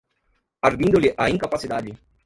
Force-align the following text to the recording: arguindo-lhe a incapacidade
arguindo-lhe 0.67 1.13
a 1.15 1.29
incapacidade 1.29 1.91